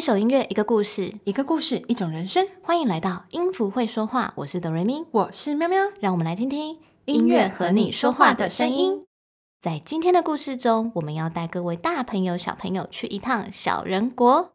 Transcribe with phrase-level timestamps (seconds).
[0.00, 2.48] 一首音乐，一个故事，一个故事，一种人生。
[2.62, 5.78] 欢迎来到音符会说话，我是哆瑞咪，我是喵喵。
[6.00, 9.04] 让我们来听听音乐和你说话的声音。
[9.60, 14.54] 在今天的故事中，我们要带各位大朋友、小朋友去一趟小人国。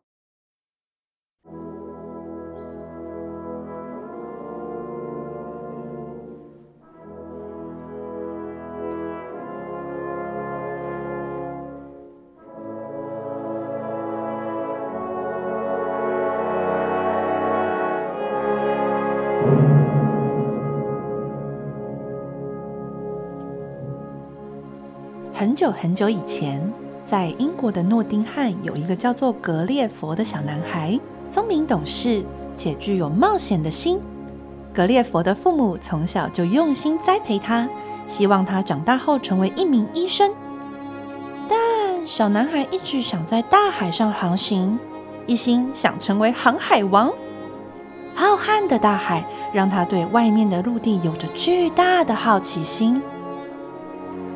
[25.37, 26.61] 很久很久以前，
[27.03, 30.97] 在英国的诺丁汉有一个叫做格列佛的小男孩，
[31.29, 32.23] 聪明懂事
[32.55, 33.99] 且具有冒险的心。
[34.73, 37.67] 格列佛的父母从小就用心栽培他，
[38.07, 40.31] 希望他长大后成为一名医生。
[41.49, 44.79] 但小男孩一直想在大海上航行，
[45.27, 47.11] 一心想成为航海王。
[48.15, 53.01] 浩瀚的大海让他对外面的陆地有着巨大的好奇心。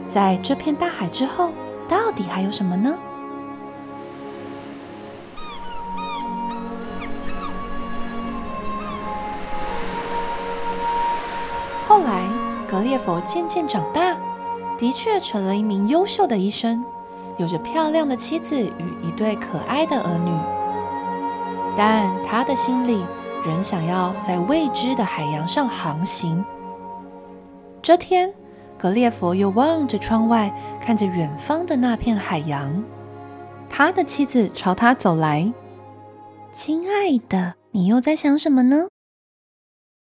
[0.10, 1.52] 在这片大海之后，
[1.88, 2.98] 到底还有什么呢？
[11.88, 12.28] 后来，
[12.68, 14.18] 格列佛渐渐长大，
[14.80, 16.84] 的确成了一名优秀的医生，
[17.38, 20.32] 有着漂亮的妻子与一对可爱的儿女。
[21.78, 23.06] 但他的心里
[23.46, 26.44] 仍想要在未知的海洋上航行。
[27.82, 28.34] 这天。
[28.80, 30.50] 格列佛又望着窗外，
[30.82, 32.84] 看着远方的那片海洋。
[33.70, 35.54] 他的妻子朝他走来
[36.52, 38.88] ：“亲爱的，你又在想什么呢？”“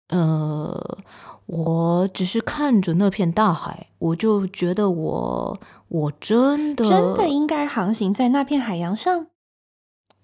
[0.08, 0.98] 呃，
[1.44, 9.26] 我只是看着那片大海，我就觉得我我真的真的应该航行在那片海洋上。”“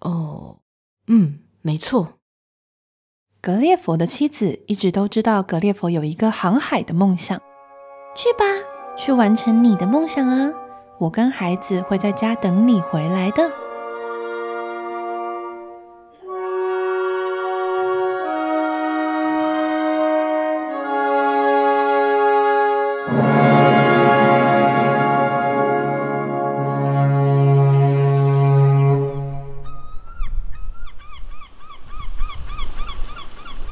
[0.01, 0.61] 哦，
[1.09, 2.15] 嗯，没错。”
[3.43, 7.43] 格列佛的妻子一直都知道格列佛有一个航海的梦想。
[8.14, 8.45] 去吧，
[8.97, 10.52] 去完成你的梦想啊！
[10.98, 13.51] 我跟孩子会在家等你回来的。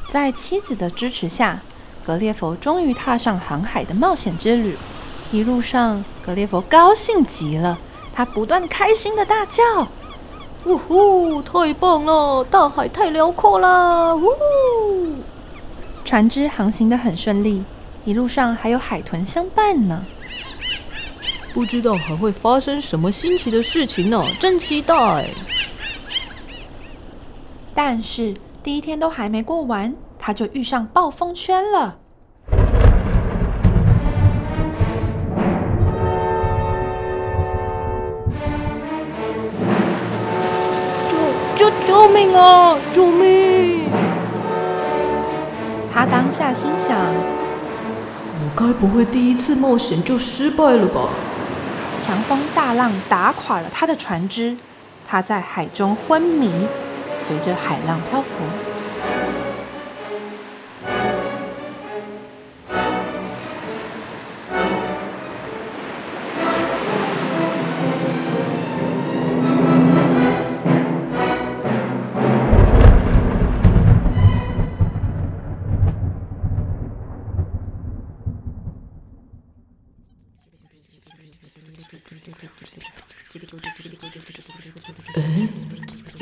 [0.09, 1.59] 在妻子的支持下。
[2.05, 4.75] 格列佛终于踏上航海的冒险之旅，
[5.31, 7.77] 一路上，格列佛高兴极了，
[8.13, 9.63] 他不断开心的大叫
[10.65, 12.43] ：“呜呼，太棒了！
[12.43, 15.15] 大海太辽阔了！”呜呼！
[16.03, 17.63] 船只航行的很顺利，
[18.03, 20.05] 一路上还有海豚相伴呢。
[21.53, 25.29] 不知道还会发生什么新奇的事情呢，真期待！
[27.73, 29.95] 但是第一天都还没过完。
[30.25, 31.97] 他就遇上暴风圈了！
[41.57, 42.77] 救救救命啊！
[42.95, 43.89] 救命！
[45.93, 51.09] 他当下心想：我该不会第一次冒险就失败了吧？
[51.99, 54.55] 强风大浪打垮了他的船只，
[55.05, 56.49] 他在海中昏迷，
[57.19, 58.37] 随着海浪漂浮。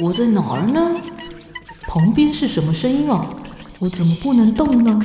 [0.02, 1.00] 我在哪儿呢？
[1.82, 3.24] 旁边是什么声音啊？
[3.78, 5.00] 我怎么不能动呢？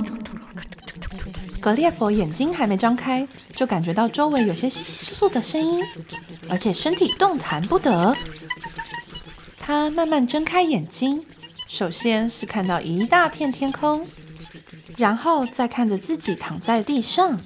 [1.61, 5.85] 格列佛眼睛还没张开，就感觉到周围有些窸窸窣窣的声音，
[6.49, 8.17] 而且身体动弹不得。
[9.59, 11.27] 他慢慢睁开眼睛，
[11.69, 14.09] 首先是看到一大片天空，
[14.97, 17.39] 然后再看着自己躺在地上。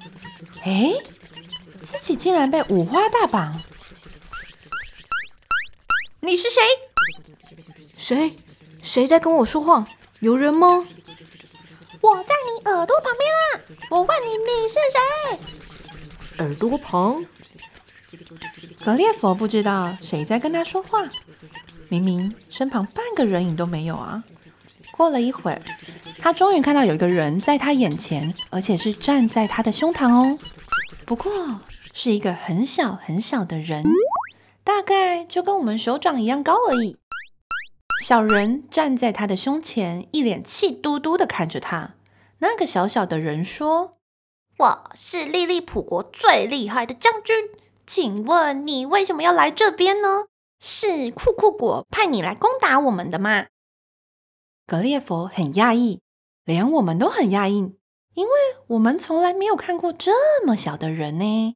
[0.63, 0.93] 哎，
[1.81, 3.59] 自己竟然被五花大绑！
[6.21, 6.61] 你是谁？
[8.01, 8.35] 谁？
[8.81, 9.87] 谁在跟我说话？
[10.21, 10.83] 有人吗？
[12.01, 13.43] 我在你耳朵旁边啊！
[13.91, 16.43] 我问你，你是谁？
[16.43, 17.23] 耳朵旁？
[18.83, 21.07] 格列佛不知道谁在跟他说话，
[21.89, 24.23] 明明身旁半个人影都没有啊！
[24.93, 25.61] 过了一会儿，
[26.17, 30.39] 他终于看到有一个人在他眼前，而且是站在他的胸膛哦。
[31.05, 31.31] 不过
[31.93, 33.83] 是一个很小很小的人。
[34.63, 36.97] 大概就跟我们手掌一样高而已。
[38.01, 41.93] 小人站在他的胸前，一脸气嘟嘟的看着他。
[42.39, 43.99] 那个小小的人说
[44.57, 47.49] ：“我是利利普国最厉害的将军，
[47.85, 50.25] 请问你为什么要来这边呢？
[50.59, 53.45] 是酷酷国派你来攻打我们的吗？”
[54.65, 56.01] 格列佛很讶异，
[56.43, 57.75] 连我们都很讶异，
[58.15, 58.31] 因为
[58.65, 61.55] 我们从来没有看过这么小的人呢。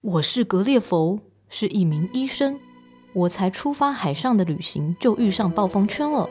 [0.00, 1.20] 我是格列佛，
[1.50, 2.58] 是一名医生。
[3.12, 6.30] 我才出发海上的旅行，就遇上暴风圈了，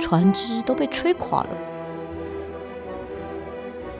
[0.00, 1.48] 船只都被吹垮了。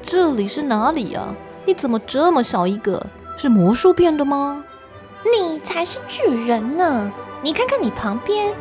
[0.01, 1.35] 这里是哪里啊？
[1.65, 3.05] 你怎么这么小一个？
[3.37, 4.65] 是魔术变的吗？
[5.25, 7.11] 你才是巨人呢！
[7.43, 8.53] 你看看你旁边。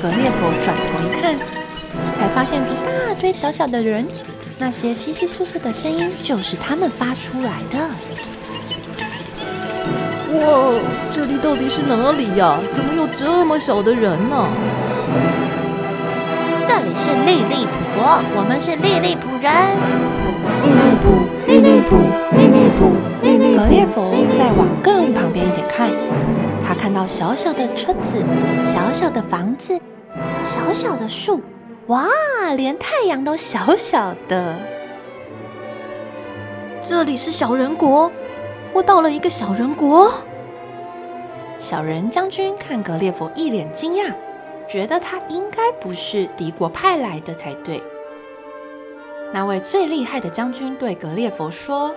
[0.00, 1.36] 格列佛转头一看，
[2.14, 4.06] 才发现一大堆小小的人，
[4.60, 7.90] 那些稀稀疏疏的声音就是他们发出来的。
[10.30, 10.74] 哇，
[11.10, 12.58] 这里到底是哪里呀？
[12.70, 14.46] 怎么有这么小的人呢？
[16.66, 19.50] 这里是利利普国，我们是利利普人。
[20.66, 21.96] 利利普，利利普，
[22.36, 22.92] 利利普，
[23.22, 23.62] 利利普。
[23.62, 25.88] 格列佛再往更旁边一点看，
[26.62, 28.22] 他看到小小的车子，
[28.66, 29.80] 小小的房子，
[30.44, 31.40] 小小的树，
[31.86, 32.04] 哇，
[32.54, 34.56] 连太阳都小小的。
[36.86, 38.10] 这里是小人国。
[38.78, 40.08] 我到了一个小人国，
[41.58, 44.14] 小人将军看格列佛一脸惊讶，
[44.68, 47.82] 觉得他应该不是敌国派来的才对。
[49.32, 51.92] 那位最厉害的将军对格列佛说：“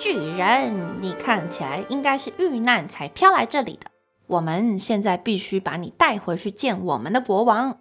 [0.00, 3.90] 巨人，你看起来应该是遇难才飘来这里的。
[4.26, 7.80] 我们现在必须把你带回去见我们的国王。”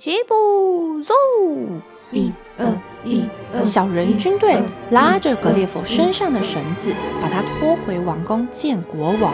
[0.00, 1.12] 齐步走。
[2.10, 2.66] 一二
[3.04, 3.24] 一，
[3.62, 9.32] 小人军队拉着格列佛身上的绳子，把他拖回王宫见国王。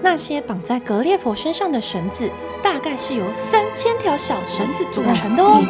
[0.00, 2.30] 那些绑在格列佛身上的绳子，
[2.62, 5.60] 大概是由三千条小绳子组成的哦。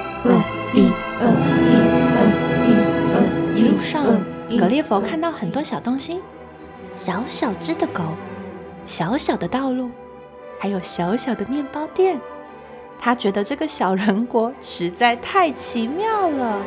[0.75, 0.89] 一
[1.19, 2.19] 二一二
[2.67, 2.71] 一
[3.15, 4.05] 二，一路上，
[4.59, 6.21] 格列佛看到很多小东西：
[6.95, 8.03] 小小只的狗，
[8.85, 9.91] 小小的道路，
[10.59, 12.21] 还有小小的面包店。
[12.99, 16.61] 他觉得这个小人国实在太奇妙了。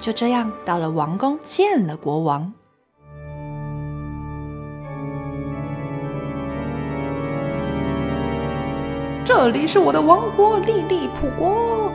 [0.00, 2.52] 就这样，到了王宫见了国王。
[9.24, 11.90] 这里是我的王国——利利普国。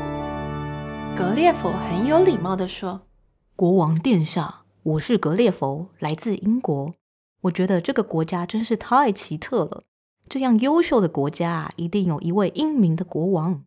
[1.15, 3.01] 格列佛很有礼貌的说
[3.55, 6.95] ：“国王殿下。”我是格列佛，来自英国。
[7.41, 9.83] 我觉得这个国家真是太奇特了。
[10.27, 13.63] 这样优秀的国家啊，一定有一位英明的国王。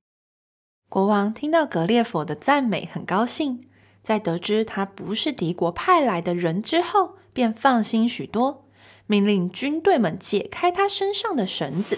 [0.88, 3.68] 国王听到格列佛的赞美，很高兴。
[4.02, 8.64] 在得知他不是敌国派来的人之后，便放心许多，
[9.06, 11.96] 命令军队们解开他身上的绳子。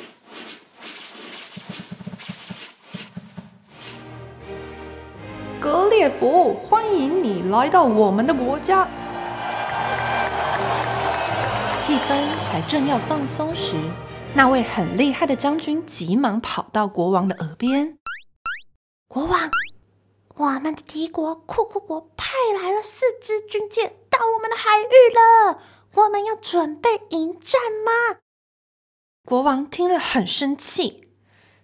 [5.59, 8.87] 格列佛，欢迎你来到我们的国家。
[11.87, 12.09] 气氛
[12.47, 13.77] 才正要放松时，
[14.35, 17.99] 那位很厉害的将军急忙跑到国王的耳边
[19.07, 19.51] ：“国王，
[20.37, 25.61] 我们的敌国库库国派来了四支军舰到我们的海域了，
[25.97, 28.21] 我们要准备迎战吗？”
[29.29, 31.11] 国王听了很生气：“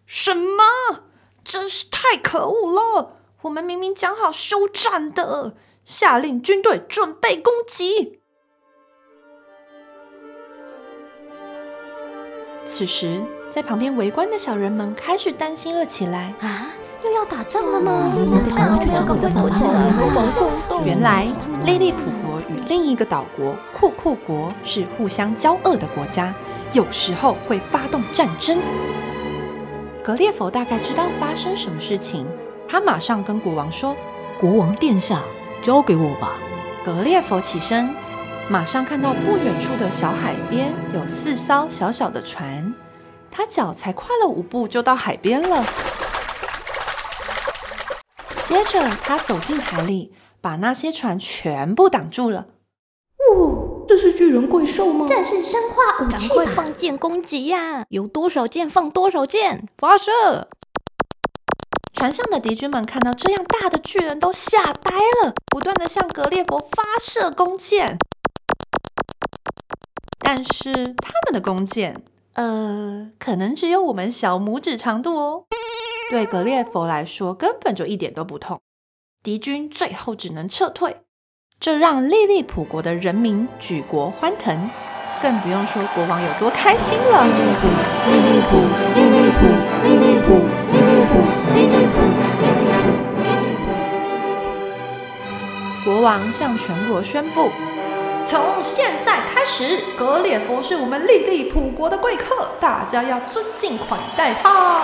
[0.04, 1.04] 什么？
[1.42, 3.16] 真是太可恶了！
[3.40, 8.19] 我们明明讲好休战的，下令军队准备攻击。”
[12.66, 16.32] 此时，在旁边围观的小人们开始担心了起来。
[16.40, 16.68] 啊，
[17.02, 18.12] 又要打仗了吗？
[20.84, 21.26] 原来，
[21.64, 26.32] 利利普国与另一个岛国库库国是互相交恶的国家，
[26.72, 28.58] 有时候会发动战争。
[30.02, 32.26] 格列佛大概知道发生什么事情，
[32.68, 33.96] 他马上跟国王说
[34.40, 35.22] ：“国王殿下，
[35.62, 36.34] 交给我吧。”
[36.84, 37.94] 格列佛起身。
[38.50, 42.74] 马上看到不远处的小海边有四艘小小的船，
[43.30, 45.64] 他脚才跨了五步就到海边了。
[48.44, 52.46] 接着他走进海里，把那些船全部挡住了。
[53.18, 55.06] 哦，这是巨人怪兽吗？
[55.08, 57.84] 这是生化武器，赶快放箭攻击呀！
[57.90, 60.48] 有多少箭放多少箭，发射！
[61.94, 64.90] 船上的敌军们看到这样大的巨人，都吓呆
[65.22, 67.96] 了，不断的向格列佛发射弓箭。
[70.18, 72.02] 但是他们的弓箭，
[72.34, 75.44] 呃，可能只有我们小拇指长度哦。
[76.10, 78.60] 对格列佛来说，根本就一点都不痛。
[79.22, 81.02] 敌军最后只能撤退，
[81.58, 84.70] 这让利利普国的人民举国欢腾，
[85.20, 87.26] 更不用说国王有多开心了。
[87.26, 87.68] 利利普，
[88.06, 88.56] 利利普，
[88.94, 89.46] 利利普，
[89.84, 90.40] 利利普，
[90.72, 91.12] 利利普，
[91.52, 91.98] 利利普，
[92.32, 92.86] 利利普，
[93.18, 93.66] 利利普。
[95.84, 97.50] 国王向全国宣布：
[98.24, 104.82] 从现在开始，格列佛是我们利利普国的贵客，大家要尊敬款待他。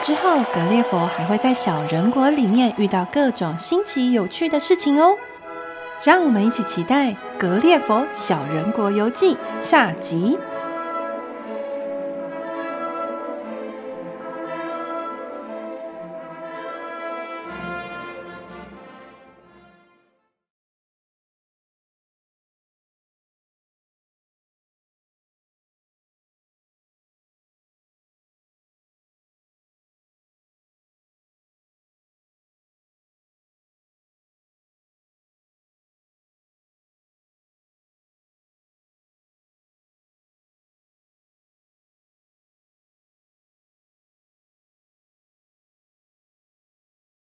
[0.00, 5.16] 之后，格列佛还会在小人国里面遇到各种新奇有趣的事情哦。
[6.02, 7.06] 让我们一起期待
[7.38, 10.38] 《格列佛小人国游记》下集。